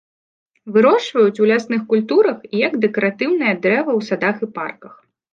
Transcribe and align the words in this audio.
Вырошчваюць 0.75 1.41
у 1.43 1.49
лясных 1.51 1.83
культурах 1.91 2.39
і 2.49 2.61
як 2.67 2.73
дэкаратыўнае 2.85 3.53
дрэва 3.67 3.91
ў 3.99 4.07
садах 4.09 4.41
і 4.49 4.51
парках. 4.57 4.97